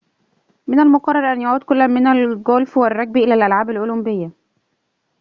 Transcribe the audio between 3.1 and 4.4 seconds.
إلى الألعاب الأولمبية